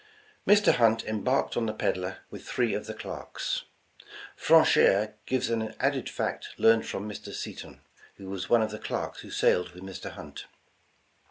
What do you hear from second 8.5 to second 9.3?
of the clerks who